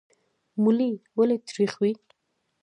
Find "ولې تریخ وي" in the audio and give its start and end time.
1.17-1.91